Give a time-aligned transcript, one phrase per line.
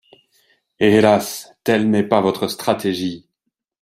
[0.79, 3.27] Hélas, telle n’est pas votre stratégie.